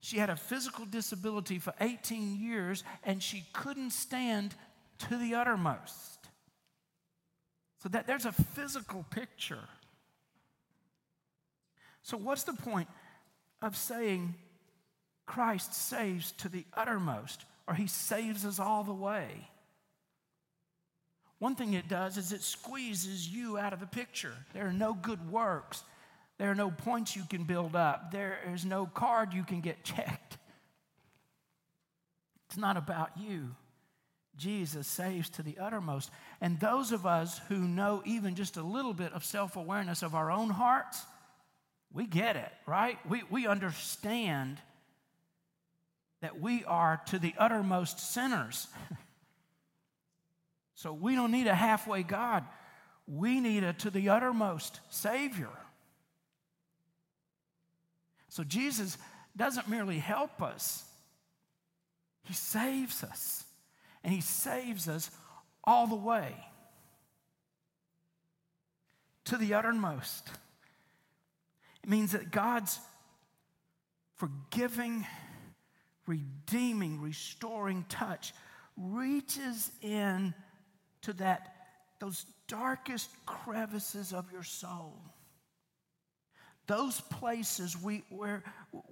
She 0.00 0.18
had 0.18 0.30
a 0.30 0.36
physical 0.36 0.84
disability 0.84 1.58
for 1.58 1.74
18 1.80 2.36
years, 2.36 2.84
and 3.02 3.22
she 3.22 3.44
couldn't 3.52 3.90
stand 3.90 4.54
to 5.08 5.16
the 5.16 5.34
uttermost. 5.34 6.28
So 7.82 7.88
that 7.88 8.06
there's 8.06 8.24
a 8.24 8.32
physical 8.32 9.04
picture. 9.10 9.68
So 12.02 12.16
what's 12.16 12.44
the 12.44 12.52
point 12.52 12.88
of 13.62 13.76
saying 13.76 14.34
Christ 15.26 15.74
saves 15.74 16.32
to 16.32 16.48
the 16.48 16.64
uttermost 16.74 17.44
or 17.66 17.74
he 17.74 17.88
saves 17.88 18.44
us 18.44 18.60
all 18.60 18.84
the 18.84 18.94
way? 18.94 19.48
One 21.38 21.54
thing 21.54 21.74
it 21.74 21.88
does 21.88 22.16
is 22.16 22.32
it 22.32 22.42
squeezes 22.42 23.28
you 23.28 23.58
out 23.58 23.72
of 23.72 23.80
the 23.80 23.86
picture. 23.86 24.34
There 24.54 24.66
are 24.66 24.72
no 24.72 24.94
good 24.94 25.30
works. 25.30 25.82
There 26.38 26.50
are 26.50 26.54
no 26.54 26.70
points 26.70 27.16
you 27.16 27.24
can 27.28 27.44
build 27.44 27.76
up. 27.76 28.10
There 28.10 28.38
is 28.52 28.64
no 28.64 28.86
card 28.86 29.32
you 29.32 29.44
can 29.44 29.60
get 29.60 29.84
checked. 29.84 30.38
It's 32.48 32.56
not 32.56 32.76
about 32.76 33.10
you. 33.18 33.54
Jesus 34.36 34.86
saves 34.86 35.30
to 35.30 35.42
the 35.42 35.58
uttermost. 35.58 36.10
And 36.40 36.60
those 36.60 36.92
of 36.92 37.06
us 37.06 37.40
who 37.48 37.56
know 37.56 38.02
even 38.04 38.34
just 38.34 38.56
a 38.56 38.62
little 38.62 38.92
bit 38.92 39.12
of 39.12 39.24
self 39.24 39.56
awareness 39.56 40.02
of 40.02 40.14
our 40.14 40.30
own 40.30 40.50
hearts, 40.50 41.04
we 41.92 42.06
get 42.06 42.36
it, 42.36 42.52
right? 42.66 42.98
We, 43.08 43.22
we 43.30 43.46
understand 43.46 44.58
that 46.20 46.40
we 46.40 46.64
are 46.64 47.00
to 47.06 47.18
the 47.18 47.34
uttermost 47.38 47.98
sinners. 48.12 48.68
so 50.76 50.92
we 50.92 51.14
don't 51.14 51.32
need 51.32 51.46
a 51.46 51.54
halfway 51.54 52.02
God, 52.02 52.44
we 53.08 53.40
need 53.40 53.64
a 53.64 53.72
to 53.72 53.90
the 53.90 54.10
uttermost 54.10 54.80
Savior. 54.90 55.48
So 58.28 58.44
Jesus 58.44 58.98
doesn't 59.34 59.68
merely 59.68 59.98
help 59.98 60.42
us, 60.42 60.84
He 62.24 62.34
saves 62.34 63.02
us 63.02 63.44
and 64.04 64.12
He 64.12 64.20
saves 64.20 64.86
us 64.86 65.10
all 65.64 65.86
the 65.86 65.96
way 65.96 66.34
to 69.24 69.38
the 69.38 69.54
uttermost. 69.54 70.28
It 71.82 71.88
means 71.88 72.12
that 72.12 72.30
God's 72.30 72.78
forgiving, 74.16 75.06
redeeming, 76.06 77.00
restoring 77.00 77.86
touch 77.88 78.34
reaches 78.76 79.70
in 79.80 80.34
to 81.06 81.12
that 81.14 81.52
those 82.00 82.26
darkest 82.48 83.08
crevices 83.24 84.12
of 84.12 84.30
your 84.32 84.42
soul. 84.42 85.00
Those 86.66 87.00
places 87.00 87.80
we, 87.80 88.02
where 88.10 88.42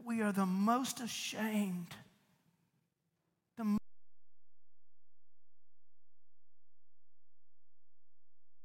we 0.05 0.23
are 0.23 0.33
the 0.33 0.47
most 0.47 1.01
ashamed 1.01 1.89
the 3.59 3.79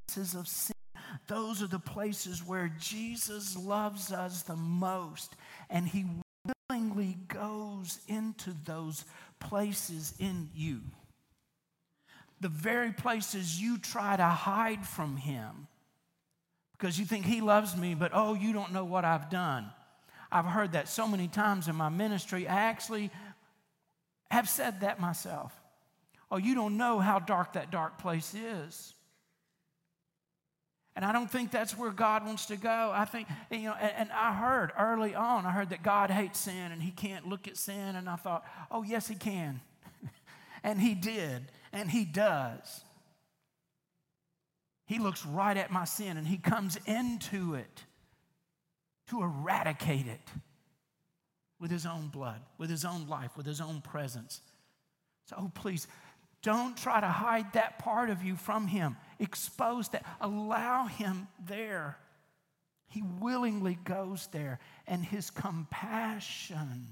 places 0.08 0.36
of 0.36 0.48
sin. 0.48 0.76
Those 1.28 1.64
are 1.64 1.68
the 1.68 1.80
places 1.80 2.46
where 2.46 2.72
Jesus 2.80 3.58
loves 3.58 4.12
us 4.12 4.44
the 4.44 4.56
most, 4.56 5.36
and 5.72 5.88
He 5.88 6.06
willingly 6.70 7.18
goes 7.28 8.00
into 8.08 8.54
those 8.64 9.06
places 9.40 10.14
in 10.20 10.50
you. 10.56 10.82
The 12.42 12.50
very 12.50 12.92
places 12.92 13.62
you 13.62 13.78
try 13.78 14.16
to 14.16 14.24
hide 14.24 14.86
from 14.86 15.18
Him 15.18 15.68
because 16.74 16.98
you 16.98 17.06
think 17.06 17.26
He 17.26 17.42
loves 17.42 17.76
me, 17.76 17.96
but 17.96 18.12
oh, 18.14 18.34
you 18.34 18.54
don't 18.54 18.72
know 18.72 18.86
what 18.86 19.04
I've 19.06 19.30
done. 19.30 19.70
I've 20.32 20.46
heard 20.46 20.74
that 20.74 20.88
so 20.88 21.08
many 21.08 21.28
times 21.28 21.68
in 21.68 21.76
my 21.76 21.90
ministry. 21.90 22.48
I 22.48 22.62
actually 22.62 23.12
have 24.30 24.48
said 24.48 24.82
that 24.82 25.00
myself. 25.00 25.54
Oh, 26.32 26.38
you 26.38 26.54
don't 26.54 26.78
know 26.78 27.00
how 27.00 27.20
dark 27.20 27.54
that 27.54 27.72
dark 27.72 27.98
place 27.98 28.34
is. 28.34 28.94
And 30.96 31.06
I 31.06 31.14
don't 31.14 31.32
think 31.32 31.50
that's 31.50 31.78
where 31.78 31.92
God 31.92 32.26
wants 32.26 32.48
to 32.48 32.58
go. 32.58 32.92
I 32.94 33.06
think, 33.06 33.28
you 33.50 33.64
know, 33.64 33.76
and, 33.80 33.92
and, 33.96 34.12
I 34.12 34.34
heard 34.34 34.74
early 34.78 35.16
on, 35.16 35.46
I 35.46 35.52
heard 35.52 35.70
that 35.70 35.82
God 35.82 36.12
hates 36.12 36.40
sin 36.40 36.74
and 36.74 36.84
he 36.84 36.92
can't 36.92 37.26
look 37.28 37.48
at 37.48 37.56
sin. 37.56 37.96
And 37.96 38.10
I 38.10 38.18
thought, 38.18 38.44
oh, 38.70 38.84
yes, 38.84 39.08
he 39.08 39.16
can. 39.16 39.62
and 40.64 40.80
he 40.82 40.96
did, 40.96 41.44
and 41.72 41.90
he 41.90 42.06
does. 42.06 42.82
He 44.86 45.00
looks 45.00 45.26
right 45.26 45.56
at 45.56 45.72
my 45.72 45.86
sin 45.86 46.18
and 46.18 46.28
he 46.28 46.38
comes 46.38 46.78
into 46.86 47.54
it 47.56 47.84
to 49.10 49.22
eradicate 49.22 50.08
it 50.08 50.30
with 51.60 51.72
his 51.72 51.86
own 51.86 52.08
blood, 52.08 52.42
with 52.58 52.70
his 52.70 52.86
own 52.86 53.08
life, 53.08 53.36
with 53.36 53.46
his 53.46 53.62
own 53.62 53.82
presence. 53.82 54.42
So, 55.26 55.36
oh, 55.38 55.52
please, 55.54 55.88
don't 56.42 56.78
try 56.78 57.02
to 57.02 57.08
hide 57.08 57.54
that 57.54 57.80
part 57.80 58.10
of 58.10 58.24
you 58.24 58.36
from 58.36 58.68
him. 58.68 58.96
Expose 59.20 59.90
that. 59.90 60.06
Allow 60.22 60.88
him 60.88 61.28
there. 61.46 61.98
He 62.88 63.04
willingly 63.20 63.78
goes 63.84 64.28
there, 64.32 64.60
and 64.88 65.06
his 65.06 65.30
compassion. 65.30 66.88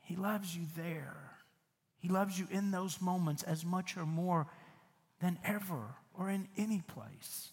He 0.00 0.16
loves 0.16 0.54
you 0.56 0.66
there. 0.76 1.16
He 1.98 2.08
loves 2.08 2.38
you 2.38 2.46
in 2.50 2.70
those 2.70 3.00
moments 3.00 3.42
as 3.42 3.64
much 3.64 3.96
or 3.96 4.04
more 4.04 4.46
than 5.20 5.38
ever 5.44 5.96
or 6.12 6.30
in 6.30 6.48
any 6.56 6.82
place. 6.86 7.50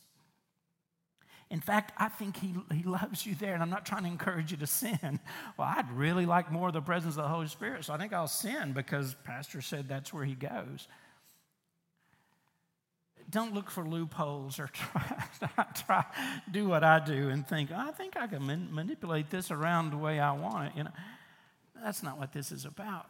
In 1.50 1.60
fact, 1.60 1.92
I 1.98 2.08
think 2.08 2.38
he, 2.38 2.56
he 2.74 2.84
loves 2.84 3.26
you 3.26 3.36
there, 3.36 3.54
and 3.54 3.62
I'm 3.62 3.70
not 3.70 3.86
trying 3.86 4.04
to 4.04 4.10
encourage 4.10 4.52
you 4.52 4.58
to 4.58 4.68
sin. 4.68 5.20
Well, 5.58 5.68
I'd 5.68 5.92
really 5.92 6.26
like 6.26 6.52
more 6.52 6.70
of 6.70 6.74
the 6.74 6.82
presence 6.82 7.18
of 7.18 7.24
the 7.24 7.30
Holy 7.30 7.48
Spirit, 7.48 7.86
so 7.86 7.94
I 7.94 7.98
think 7.98 8.14
I'll 8.14 8.28
sin 8.28 8.72
because 8.74 9.16
Pastor 9.26 9.62
said 9.62 9.88
that's 9.88 10.14
where 10.14 10.24
he 10.24 10.34
goes. 10.34 10.88
Don't 13.32 13.54
look 13.54 13.72
for 13.72 13.84
loopholes 13.86 14.60
or 14.60 14.68
try, 14.74 15.26
try 15.74 16.06
do 16.52 16.68
what 16.68 16.84
I 16.84 17.00
do 17.00 17.30
and 17.30 17.48
think, 17.48 17.72
I 17.72 17.92
think 17.92 18.18
I 18.18 18.28
can 18.28 18.46
man- 18.46 18.70
manipulate 18.72 19.30
this 19.30 19.52
around 19.52 19.92
the 19.92 19.98
way 19.98 20.20
I 20.20 20.32
want 20.34 20.68
it. 20.68 20.78
You 20.78 20.84
know, 20.84 20.92
that's 21.82 22.04
not 22.04 22.20
what 22.20 22.34
this 22.34 22.52
is 22.52 22.66
about. 22.66 23.08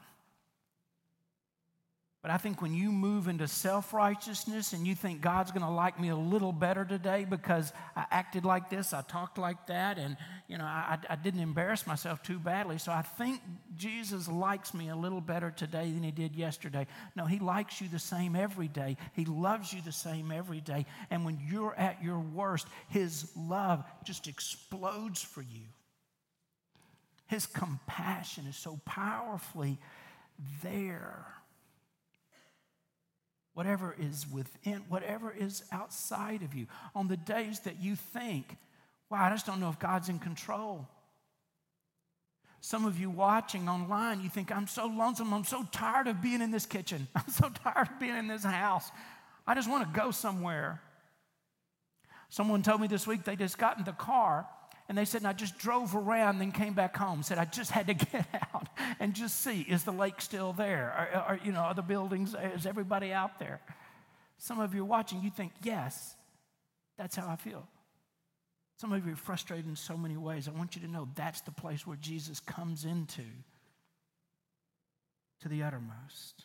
But 2.22 2.30
I 2.30 2.38
think 2.38 2.62
when 2.62 2.76
you 2.76 2.92
move 2.92 3.28
into 3.28 3.48
self 3.48 3.94
righteousness 3.94 4.74
and 4.74 4.86
you 4.86 4.94
think 4.94 5.22
God's 5.22 5.50
going 5.50 5.66
to 5.66 5.72
like 5.72 6.00
me 6.00 6.10
a 6.10 6.16
little 6.16 6.52
better 6.52 6.86
today 6.86 7.26
because 7.28 7.74
I 7.96 8.06
acted 8.12 8.46
like 8.46 8.70
this, 8.70 8.94
I 8.94 9.02
talked 9.02 9.40
like 9.40 9.66
that, 9.68 9.98
and 9.98 10.16
you 10.48 10.60
know 10.60 10.64
I, 10.64 11.00
I 11.10 11.16
didn't 11.16 11.40
embarrass 11.40 11.88
myself 11.88 12.22
too 12.22 12.38
badly, 12.38 12.78
so 12.78 12.92
I 12.92 13.02
think 13.02 13.42
Jesus 13.76 14.28
likes 14.28 14.72
me 14.76 14.90
a 14.90 14.96
little 14.96 15.20
better 15.20 15.50
today 15.50 15.92
than 15.92 16.04
he 16.04 16.12
did 16.12 16.36
yesterday. 16.36 16.86
No, 17.16 17.26
he 17.26 17.40
likes 17.40 17.82
you 17.82 17.88
the 17.88 17.98
same 17.98 18.36
every 18.36 18.68
day. 18.68 18.98
He 19.14 19.26
loves 19.26 19.74
you 19.74 19.82
the 19.82 19.92
same 19.92 20.32
every 20.32 20.62
day. 20.62 20.86
And 21.10 21.26
when 21.26 21.40
you're 21.50 21.76
at 21.76 22.04
your 22.04 22.20
worst, 22.20 22.68
his 22.90 23.32
love 23.36 23.84
just 24.06 24.28
explodes 24.28 25.24
for 25.24 25.42
you. 25.42 25.66
His 27.26 27.48
compassion 27.48 28.46
is 28.46 28.58
so 28.58 28.80
powerfully 28.86 29.80
there 30.62 31.26
whatever 33.54 33.96
is 34.00 34.26
within, 34.32 34.84
whatever 34.88 35.34
is 35.38 35.64
outside 35.72 36.42
of 36.42 36.54
you. 36.54 36.68
On 36.96 37.08
the 37.08 37.18
days 37.18 37.60
that 37.62 37.82
you 37.82 37.96
think, 37.96 38.58
wow, 39.10 39.26
I 39.26 39.30
just 39.30 39.46
don't 39.46 39.60
know 39.60 39.70
if 39.70 39.80
God's 39.80 40.10
in 40.10 40.20
control. 40.20 40.88
Some 42.62 42.86
of 42.86 43.00
you 43.00 43.10
watching 43.10 43.68
online, 43.68 44.22
you 44.22 44.30
think, 44.30 44.52
I'm 44.52 44.68
so 44.68 44.86
lonesome. 44.86 45.34
I'm 45.34 45.44
so 45.44 45.66
tired 45.72 46.08
of 46.08 46.22
being 46.22 46.42
in 46.42 46.52
this 46.52 46.66
kitchen. 46.66 47.08
I'm 47.16 47.30
so 47.30 47.50
tired 47.50 47.90
of 47.90 48.00
being 48.00 48.16
in 48.16 48.28
this 48.28 48.44
house. 48.44 48.92
I 49.48 49.56
just 49.56 49.70
want 49.70 49.92
to 49.92 50.00
go 50.00 50.12
somewhere. 50.12 50.82
Someone 52.30 52.62
told 52.62 52.80
me 52.80 52.88
this 52.88 53.08
week 53.08 53.24
they 53.24 53.36
just 53.36 53.58
got 53.58 53.78
in 53.78 53.84
the 53.84 53.92
car 53.92 54.48
and 54.92 54.98
they 54.98 55.06
said, 55.06 55.22
and 55.22 55.28
I 55.30 55.32
just 55.32 55.58
drove 55.58 55.96
around, 55.96 56.40
then 56.40 56.52
came 56.52 56.74
back 56.74 56.98
home. 56.98 57.24
Said, 57.24 57.38
I 57.38 57.46
just 57.46 57.72
had 57.72 57.88
to 57.88 57.94
get 58.12 58.26
out 58.54 58.68
and 59.00 59.14
just 59.14 59.40
see, 59.40 59.62
is 59.62 59.86
the 59.86 59.94
lake 59.94 60.20
still 60.20 60.52
there? 60.52 60.92
Are, 60.92 61.22
are, 61.22 61.40
you 61.46 61.54
know, 61.54 61.62
are 61.62 61.74
the 61.74 61.82
buildings, 61.82 62.36
is 62.58 62.66
everybody 62.66 63.14
out 63.14 63.40
there? 63.40 63.62
Some 64.38 64.60
of 64.60 64.76
you 64.76 64.82
are 64.82 64.86
watching, 64.86 65.22
you 65.22 65.30
think, 65.30 65.54
yes, 65.64 66.14
that's 66.98 67.16
how 67.16 67.26
I 67.30 67.38
feel. 67.38 67.66
Some 68.82 68.92
of 68.92 69.08
you 69.08 69.14
are 69.14 69.16
frustrated 69.16 69.66
in 69.66 69.78
so 69.78 69.96
many 69.96 70.18
ways. 70.18 70.50
I 70.50 70.52
want 70.52 70.76
you 70.76 70.82
to 70.82 70.90
know 70.90 71.08
that's 71.16 71.40
the 71.40 71.52
place 71.52 71.88
where 71.88 71.98
Jesus 72.02 72.42
comes 72.42 72.84
into 72.84 73.24
to 75.40 75.48
the 75.48 75.64
uttermost. 75.64 76.44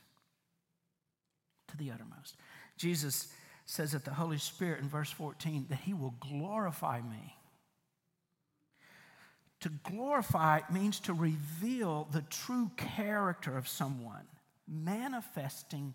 To 1.70 1.76
the 1.76 1.90
uttermost. 1.90 2.36
Jesus 2.76 3.26
says 3.64 3.90
that 3.90 4.04
the 4.04 4.14
Holy 4.14 4.38
Spirit 4.38 4.82
in 4.82 4.88
verse 4.88 5.10
14 5.10 5.66
that 5.68 5.80
he 5.80 5.94
will 5.94 6.14
glorify 6.20 7.00
me. 7.00 7.34
To 9.60 9.70
glorify 9.84 10.60
means 10.70 11.00
to 11.00 11.14
reveal 11.14 12.08
the 12.12 12.22
true 12.22 12.70
character 12.76 13.56
of 13.56 13.68
someone, 13.68 14.26
manifesting 14.68 15.94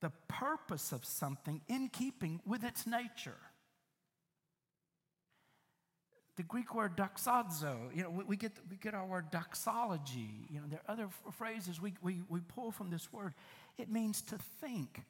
the 0.00 0.10
purpose 0.28 0.92
of 0.92 1.04
something 1.04 1.60
in 1.68 1.88
keeping 1.88 2.40
with 2.46 2.64
its 2.64 2.86
nature. 2.86 3.36
The 6.36 6.42
Greek 6.42 6.74
word 6.74 6.96
doxazo, 6.96 7.94
you 7.94 8.02
know, 8.02 8.10
we, 8.10 8.36
get, 8.36 8.52
we 8.70 8.76
get 8.76 8.92
our 8.92 9.06
word 9.06 9.30
doxology. 9.30 10.46
You 10.50 10.60
know, 10.60 10.66
there 10.68 10.80
are 10.86 10.92
other 10.92 11.08
phrases 11.32 11.80
we, 11.80 11.94
we, 12.02 12.20
we 12.28 12.40
pull 12.40 12.70
from 12.70 12.90
this 12.90 13.10
word. 13.10 13.32
It 13.78 13.90
means 13.90 14.20
to 14.22 14.38
think, 14.60 15.02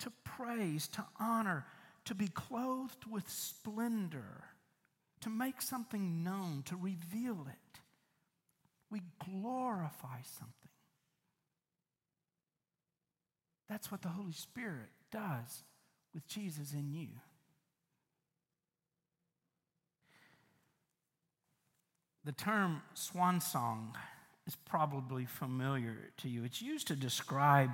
to 0.00 0.12
praise, 0.24 0.88
to 0.88 1.04
honor, 1.20 1.64
to 2.06 2.14
be 2.14 2.26
clothed 2.28 3.04
with 3.08 3.28
splendor 3.30 4.44
to 5.20 5.30
make 5.30 5.60
something 5.62 6.22
known, 6.22 6.62
to 6.66 6.76
reveal 6.76 7.46
it. 7.48 7.80
We 8.90 9.02
glorify 9.24 10.22
something. 10.22 10.54
That's 13.68 13.90
what 13.90 14.02
the 14.02 14.08
Holy 14.08 14.32
Spirit 14.32 14.88
does 15.12 15.62
with 16.14 16.26
Jesus 16.26 16.72
in 16.72 16.92
you. 16.92 17.08
The 22.24 22.32
term 22.32 22.82
swan 22.94 23.40
song 23.40 23.94
is 24.46 24.54
probably 24.54 25.26
familiar 25.26 25.96
to 26.18 26.28
you. 26.28 26.44
It's 26.44 26.62
used 26.62 26.86
to 26.88 26.96
describe 26.96 27.70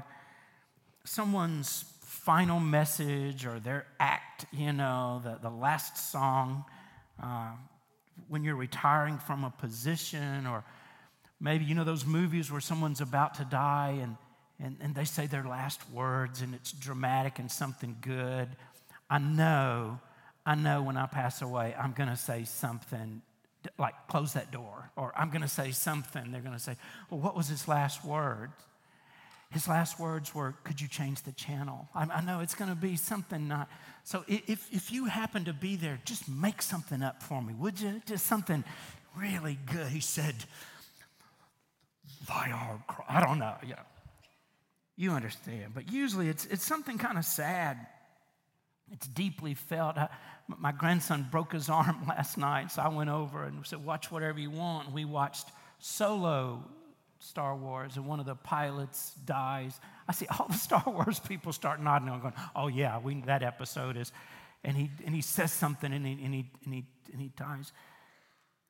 someone's 1.05 1.85
final 2.01 2.61
message 2.61 3.47
or 3.47 3.61
their 3.61 3.87
act, 4.01 4.47
you 4.53 4.73
know, 4.73 5.21
the, 5.25 5.39
the 5.41 5.51
last 5.51 6.11
song 6.11 6.65
uh, 7.23 7.53
when 8.29 8.45
you're 8.45 8.57
retiring 8.57 9.19
from 9.19 9.45
a 9.45 9.51
position, 9.51 10.47
or 10.47 10.65
maybe 11.41 11.65
you 11.65 11.75
know 11.75 11.85
those 11.85 12.07
movies 12.07 12.51
where 12.51 12.61
someone's 12.61 13.01
about 13.01 13.35
to 13.35 13.45
die 13.45 13.99
and, 14.01 14.17
and, 14.61 14.77
and 14.81 14.95
they 14.95 15.05
say 15.05 15.27
their 15.27 15.45
last 15.45 15.81
words 15.91 16.41
and 16.41 16.55
it's 16.55 16.73
dramatic 16.73 17.39
and 17.39 17.51
something 17.51 17.97
good. 18.01 18.49
I 19.11 19.19
know, 19.19 20.01
I 20.47 20.55
know 20.55 20.83
when 20.83 20.97
I 20.97 21.07
pass 21.07 21.43
away, 21.43 21.75
I'm 21.79 21.93
going 21.93 22.09
to 22.09 22.17
say 22.17 22.45
something 22.45 23.23
like 23.79 23.95
close 24.09 24.35
that 24.35 24.51
door, 24.51 24.91
or 24.97 25.13
I'm 25.17 25.31
going 25.31 25.43
to 25.43 25.49
say 25.49 25.71
something. 25.71 26.31
They're 26.31 26.41
going 26.41 26.57
to 26.57 26.63
say, 26.63 26.77
Well, 27.11 27.21
what 27.21 27.37
was 27.37 27.49
his 27.49 27.67
last 27.67 28.05
word? 28.05 28.51
His 29.55 29.69
last 29.69 30.01
words 30.01 30.35
were, 30.35 30.57
Could 30.65 30.81
you 30.81 30.89
change 30.89 31.23
the 31.23 31.31
channel? 31.31 31.89
I, 31.95 32.03
I 32.13 32.21
know 32.23 32.41
it's 32.41 32.57
going 32.57 32.71
to 32.71 32.77
be 32.77 32.97
something 32.97 33.47
not. 33.47 33.71
So 34.03 34.25
if, 34.27 34.69
if 34.73 34.91
you 34.91 35.05
happen 35.05 35.45
to 35.45 35.53
be 35.53 35.77
there, 35.77 36.01
just 36.05 36.29
make 36.29 36.61
something 36.61 37.03
up 37.03 37.23
for 37.23 37.41
me, 37.41 37.55
would 37.55 37.81
you? 37.81 38.03
Just 38.05 38.27
something 38.27 38.65
really 39.17 39.57
good. 39.73 39.87
He 39.87 40.01
said, 40.01 40.35
I 42.29 43.21
don't 43.25 43.39
know. 43.39 43.55
Yeah. 43.65 43.77
You 44.97 45.13
understand. 45.13 45.73
But 45.73 45.91
usually 45.91 46.29
it's, 46.29 46.47
it's 46.47 46.67
something 46.67 46.99
kind 46.99 47.17
of 47.17 47.25
sad. 47.25 47.79
It's 48.91 49.07
deeply 49.07 49.55
felt. 49.55 49.97
I, 49.97 50.09
my 50.49 50.73
grandson 50.73 51.29
broke 51.31 51.53
his 51.53 51.69
arm 51.69 52.05
last 52.09 52.37
night, 52.37 52.73
so 52.73 52.83
I 52.83 52.89
went 52.89 53.09
over 53.09 53.45
and 53.45 53.65
said, 53.65 53.85
Watch 53.85 54.11
whatever 54.11 54.41
you 54.41 54.51
want. 54.51 54.91
We 54.93 55.05
watched 55.05 55.47
Solo 55.79 56.65
Star 57.25 57.57
Wars, 57.57 57.97
and 57.97 58.07
one 58.07 58.21
of 58.21 58.27
the 58.27 58.35
pilots 58.35 59.15
dies. 59.25 59.81
I 60.07 60.13
see 60.13 60.27
all 60.27 60.47
the 60.49 60.55
Star 60.59 60.85
Wars 60.87 61.19
people 61.19 61.53
start 61.53 61.81
nodding 61.81 62.09
and 62.09 62.21
going, 62.21 62.35
"Oh 62.55 62.69
yeah, 62.69 62.99
we, 62.99 63.21
that 63.23 63.43
episode 63.43 63.97
is," 63.97 64.13
and 64.63 64.77
he 64.77 64.91
and 65.05 65.15
he 65.15 65.23
says 65.23 65.53
something 65.53 65.93
and 65.93 66.07
he 66.07 66.13
and 66.13 66.35
he 66.35 66.51
and 66.65 66.75
he 66.75 66.85
and 67.13 67.21
he 67.21 67.29
dies. 67.37 67.73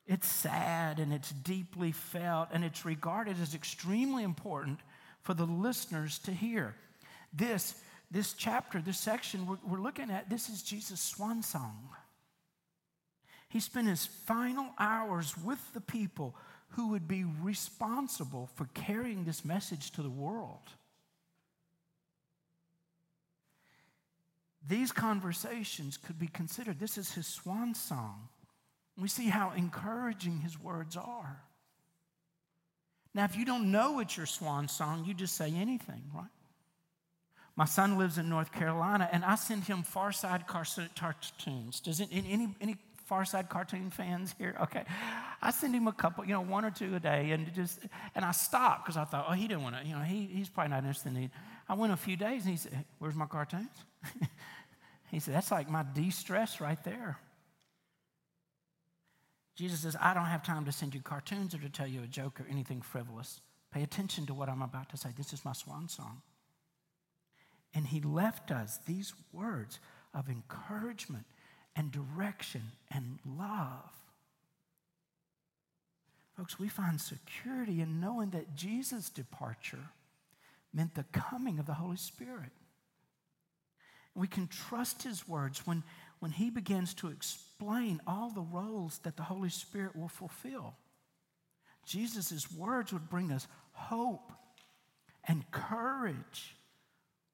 It's 0.07 0.29
sad 0.29 1.01
and 1.01 1.13
it's 1.13 1.31
deeply 1.31 1.93
felt 1.93 2.51
and 2.53 2.63
it's 2.63 2.85
regarded 2.85 3.41
as 3.41 3.55
extremely 3.55 4.23
important 4.23 4.81
for 5.23 5.35
the 5.35 5.47
listeners 5.47 6.19
to 6.21 6.31
hear. 6.33 6.75
This 7.33 7.75
this 8.11 8.35
chapter, 8.35 8.81
this 8.81 8.99
section 9.01 9.47
we're, 9.47 9.59
we're 9.67 9.81
looking 9.81 10.11
at, 10.11 10.31
this 10.31 10.49
is 10.49 10.63
Jesus' 10.63 11.01
swan 11.01 11.43
song. 11.43 11.89
He 13.49 13.61
spent 13.61 13.89
his 13.89 14.07
final 14.07 14.67
hours 14.79 15.35
with 15.39 15.73
the 15.75 15.81
people 15.81 16.35
who 16.77 16.89
would 16.89 17.07
be 17.07 17.25
responsible 17.43 18.49
for 18.55 18.67
carrying 18.75 19.25
this 19.25 19.45
message 19.45 19.91
to 19.93 20.03
the 20.03 20.11
world. 20.11 20.71
These 24.67 24.93
conversations 24.93 25.97
could 25.97 26.19
be 26.19 26.27
considered 26.27 26.81
this 26.81 26.99
is 26.99 27.13
his 27.13 27.27
swan 27.27 27.75
song. 27.75 28.29
We 28.99 29.09
see 29.09 29.29
how 29.29 29.53
encouraging 29.57 30.41
his 30.41 30.61
words 30.61 30.97
are. 30.97 31.43
Now, 33.15 33.25
if 33.25 33.37
you 33.37 33.45
don't 33.45 33.71
know 33.71 34.01
it's 34.01 34.17
your 34.17 34.27
swan 34.27 34.67
song, 34.69 35.05
you 35.05 35.15
just 35.15 35.37
say 35.37 35.53
anything, 35.55 36.03
right? 36.15 36.27
My 37.57 37.67
son 37.67 37.99
lives 37.99 38.19
in 38.19 38.29
North 38.29 38.51
Carolina, 38.51 39.09
and 39.13 39.25
I 39.25 39.37
send 39.37 39.65
him 39.65 39.85
Far 39.85 40.11
Side 40.11 40.47
cartoons. 40.49 41.79
Does 41.79 42.01
it, 42.01 42.09
any, 42.11 42.49
any 42.61 42.77
Far 43.05 43.25
Side 43.25 43.49
cartoon 43.49 43.91
fans 43.91 44.35
here? 44.39 44.57
Okay. 44.63 44.85
I 45.43 45.51
send 45.51 45.75
him 45.75 45.87
a 45.87 45.93
couple, 45.93 46.25
you 46.25 46.33
know, 46.33 46.41
one 46.41 46.65
or 46.65 46.71
two 46.71 46.95
a 46.95 47.01
day, 47.01 47.31
and 47.33 47.53
just 47.55 47.81
and 48.15 48.25
I 48.25 48.33
stopped 48.33 48.85
because 48.85 48.97
I 48.97 49.05
thought, 49.05 49.27
oh, 49.29 49.33
he 49.33 49.47
didn't 49.47 49.63
want 49.63 49.77
to, 49.77 49.87
you 49.87 49.95
know, 49.95 50.03
he, 50.03 50.27
he's 50.27 50.49
probably 50.49 50.71
not 50.71 50.79
interested 50.79 51.11
in 51.11 51.25
it. 51.25 51.31
I 51.69 51.75
went 51.75 51.93
a 51.93 51.97
few 51.97 52.17
days, 52.17 52.43
and 52.43 52.51
he 52.51 52.57
said, 52.57 52.85
"Where's 52.99 53.15
my 53.15 53.27
cartoons?" 53.27 53.69
he 55.11 55.21
said, 55.21 55.35
"That's 55.35 55.51
like 55.51 55.71
my 55.71 55.83
de-stress 55.83 56.61
right 56.61 56.83
there." 56.85 57.19
Jesus 59.55 59.81
says, 59.81 59.97
"I 60.01 60.15
don't 60.15 60.25
have 60.25 60.43
time 60.43 60.65
to 60.65 60.73
send 60.73 60.95
you 60.95 61.01
cartoons 61.01 61.55
or 61.55 61.59
to 61.59 61.69
tell 61.69 61.87
you 61.87 62.03
a 62.03 62.07
joke 62.07 62.41
or 62.41 62.47
anything 62.51 62.81
frivolous. 62.81 63.41
Pay 63.73 63.83
attention 63.83 64.27
to 64.27 64.35
what 64.35 64.49
I'm 64.49 64.63
about 64.63 64.89
to 64.91 64.97
say. 64.97 65.11
This 65.17 65.33
is 65.33 65.45
my 65.45 65.53
swan 65.53 65.89
song." 65.89 66.23
And 67.75 67.89
he 67.89 68.01
left 68.01 68.51
us 68.51 68.79
these 68.87 69.13
words 69.33 69.81
of 70.15 70.29
encouragement 70.29 71.27
and 71.77 71.91
direction 71.91 72.63
and 72.91 73.19
love. 73.39 73.91
Folks, 76.37 76.59
we 76.59 76.69
find 76.69 77.01
security 77.01 77.81
in 77.81 78.01
knowing 78.01 78.31
that 78.31 78.57
Jesus' 78.57 79.09
departure 79.09 79.91
meant 80.73 80.95
the 80.95 81.05
coming 81.13 81.59
of 81.59 81.67
the 81.67 81.75
Holy 81.75 81.97
Spirit. 81.97 82.51
We 84.15 84.27
can 84.27 84.49
trust 84.49 85.05
his 85.05 85.29
words 85.29 85.67
when, 85.67 85.85
when 86.19 86.33
he 86.33 86.51
begins 86.51 86.95
to 86.95 87.09
explain 87.09 88.01
all 88.07 88.31
the 88.31 88.41
roles 88.41 88.99
that 88.99 89.17
the 89.17 89.23
Holy 89.25 89.49
Spirit 89.49 89.97
will 89.97 90.09
fulfill. 90.09 90.75
Jesus' 91.87 92.51
words 92.53 92.93
would 92.93 93.09
bring 93.09 93.31
us 93.31 93.47
hope 93.73 94.33
and 95.27 95.49
courage 95.51 96.57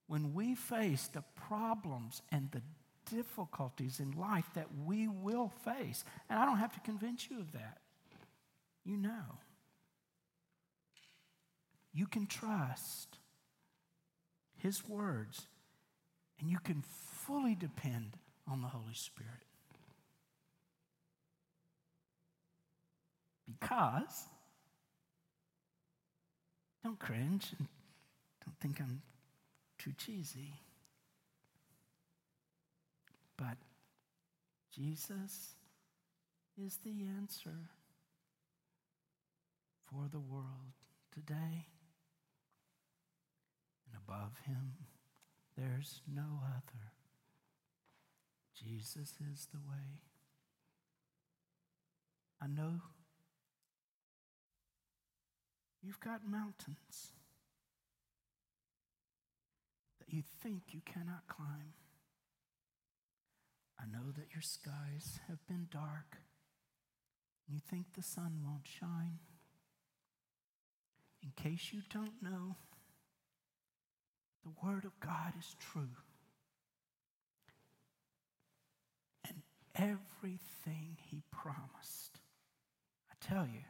when 0.07 0.35
we 0.35 0.55
face 0.55 1.07
the 1.07 1.23
problems 1.37 2.23
and 2.33 2.51
the 2.51 2.63
difficulties 3.11 4.01
in 4.01 4.13
life 4.13 4.47
that 4.55 4.69
we 4.87 5.09
will 5.09 5.49
face. 5.65 6.05
And 6.29 6.39
I 6.39 6.45
don't 6.45 6.59
have 6.59 6.73
to 6.75 6.81
convince 6.81 7.29
you 7.31 7.41
of 7.41 7.53
that. 7.53 7.79
You 8.85 8.97
know. 8.97 9.39
You 11.93 12.07
can 12.07 12.27
trust 12.27 13.19
His 14.57 14.89
words, 14.89 15.47
and 16.39 16.49
you 16.49 16.59
can 16.59 16.83
fully 16.83 17.55
depend 17.55 18.17
on 18.51 18.63
the 18.63 18.69
Holy 18.69 18.95
Spirit. 18.95 19.31
Because, 23.47 24.25
don't 26.85 26.99
cringe 26.99 27.53
and 27.59 27.67
don't 28.45 28.57
think 28.61 28.81
I'm 28.81 29.03
too 29.79 29.93
cheesy. 29.99 30.55
But 33.41 33.57
Jesus 34.71 35.55
is 36.63 36.77
the 36.85 37.07
answer 37.17 37.71
for 39.89 40.09
the 40.13 40.21
world 40.21 40.75
today. 41.11 41.69
And 43.87 43.97
above 43.97 44.33
him, 44.45 44.75
there's 45.57 46.03
no 46.07 46.43
other. 46.45 46.93
Jesus 48.55 49.15
is 49.33 49.49
the 49.51 49.59
way. 49.59 50.03
I 52.43 52.47
know 52.47 52.83
you've 55.83 56.01
got 56.01 56.29
mountains 56.29 57.15
that 59.99 60.13
you 60.13 60.23
think 60.43 60.63
you 60.73 60.83
cannot 60.85 61.27
climb. 61.27 61.73
I 63.81 63.87
know 63.91 64.11
that 64.17 64.35
your 64.35 64.43
skies 64.43 65.21
have 65.29 65.47
been 65.47 65.69
dark. 65.71 66.19
And 67.47 67.55
you 67.55 67.61
think 67.61 67.95
the 67.95 68.03
sun 68.03 68.41
won't 68.45 68.67
shine. 68.67 69.19
In 71.23 71.31
case 71.37 71.71
you 71.73 71.83
don't 71.93 72.23
know, 72.23 72.57
the 74.43 74.53
Word 74.63 74.85
of 74.85 74.99
God 75.01 75.33
is 75.39 75.57
true. 75.59 75.97
And 79.27 79.43
everything 79.75 80.97
He 81.11 81.23
promised, 81.31 82.21
I 83.11 83.15
tell 83.21 83.47
you, 83.47 83.65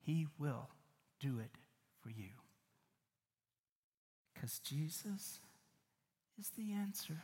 He 0.00 0.26
will 0.38 0.70
do 1.20 1.38
it 1.38 1.56
for 2.02 2.10
you. 2.10 2.30
Because 4.32 4.58
Jesus 4.58 5.40
is 6.38 6.50
the 6.56 6.72
answer 6.72 7.22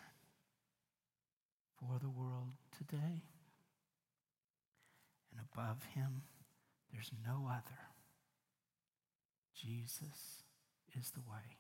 for 1.81 1.99
the 1.99 2.09
world 2.09 2.53
today. 2.77 3.25
And 5.33 5.41
above 5.53 5.83
him, 5.95 6.23
there's 6.93 7.11
no 7.27 7.49
other. 7.51 7.79
Jesus 9.55 10.45
is 10.99 11.11
the 11.11 11.21
way. 11.21 11.57